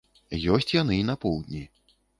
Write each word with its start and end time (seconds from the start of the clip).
Ёсць 0.55 0.73
яны 0.77 0.97
і 1.03 1.07
на 1.11 1.15
поўдні. 1.27 1.63